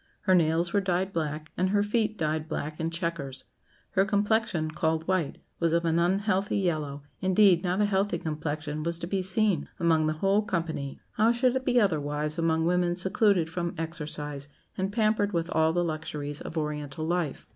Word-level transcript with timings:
Her 0.21 0.33
nails 0.33 0.73
were 0.73 0.81
dyed 0.81 1.13
black, 1.13 1.51
and 1.55 1.69
her 1.69 1.83
feet 1.83 2.17
dyed 2.17 2.49
black 2.49 2.79
in 2.79 2.89
chequers. 2.89 3.43
Her 3.91 4.03
complexion, 4.03 4.71
called 4.71 5.07
white, 5.07 5.37
was 5.59 5.73
of 5.73 5.85
an 5.85 5.99
unhealthy 5.99 6.57
yellow; 6.57 7.03
indeed, 7.21 7.63
not 7.63 7.81
a 7.81 7.85
healthy 7.85 8.17
complexion 8.17 8.81
was 8.81 8.97
to 8.97 9.05
be 9.05 9.21
seen 9.21 9.69
among 9.79 10.07
the 10.07 10.13
whole 10.13 10.41
company. 10.41 10.99
How 11.17 11.31
should 11.31 11.55
it 11.55 11.65
be 11.65 11.79
otherwise 11.79 12.39
among 12.39 12.65
women 12.65 12.95
secluded 12.95 13.47
from 13.47 13.75
exercise, 13.77 14.47
and 14.75 14.91
pampered 14.91 15.33
with 15.33 15.51
all 15.51 15.71
the 15.71 15.83
luxuries 15.85 16.41
of 16.41 16.57
Oriental 16.57 17.05
life. 17.05 17.47